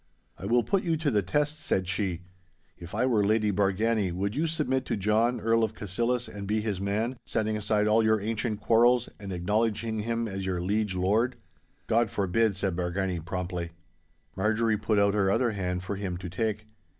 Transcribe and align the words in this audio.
'I 0.39 0.47
will 0.47 0.63
put 0.63 0.81
you 0.81 0.97
to 0.97 1.11
the 1.11 1.21
test,' 1.21 1.59
said 1.59 1.87
she; 1.87 2.23
'if 2.75 2.95
I 2.95 3.05
were 3.05 3.23
Lady 3.23 3.51
Bargany, 3.51 4.11
would 4.11 4.35
you 4.35 4.47
submit 4.47 4.83
to 4.85 4.97
John, 4.97 5.39
Earl 5.39 5.63
of 5.63 5.75
Cassillis, 5.75 6.27
and 6.27 6.47
be 6.47 6.59
his 6.59 6.81
man, 6.81 7.17
setting 7.23 7.55
aside 7.55 7.85
all 7.85 8.03
your 8.03 8.19
ancient 8.19 8.59
quarrels, 8.61 9.09
and 9.19 9.31
acknowledging 9.31 9.99
him 9.99 10.27
as 10.27 10.43
your 10.43 10.59
liege 10.59 10.95
lord?' 10.95 11.35
'God 11.85 12.09
forbid!' 12.09 12.55
said 12.57 12.75
Bargany, 12.75 13.23
promptly. 13.23 13.73
Marjorie 14.35 14.75
put 14.75 14.97
out 14.97 15.13
her 15.13 15.29
other 15.29 15.51
hand 15.51 15.83
for 15.83 15.95
him 15.95 16.17
to 16.17 16.29
take. 16.31 16.65